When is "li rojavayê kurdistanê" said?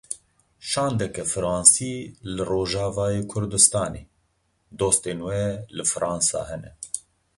2.35-4.03